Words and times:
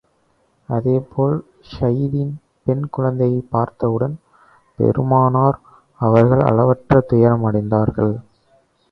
அதே 0.69 0.99
போல் 1.09 1.35
ஸைதின் 1.71 2.31
பெண் 2.63 2.85
குழந்தையைப் 2.89 3.51
பார்த்தவுடன் 3.51 4.15
பெருமானார் 4.79 5.59
அவர்கள் 6.01 6.41
அளவற்ற 6.41 6.99
துயரம் 7.01 7.45
அடைந்தார்கள். 7.45 8.13